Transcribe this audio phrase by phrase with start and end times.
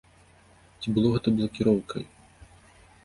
[0.85, 2.03] Ці было гэта блакіроўкай?